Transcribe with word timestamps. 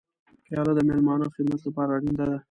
پیاله 0.45 0.71
د 0.75 0.79
میلمانه 0.87 1.25
خدمت 1.35 1.61
لپاره 1.65 1.89
اړینه 1.95 2.25
ده. 2.29 2.37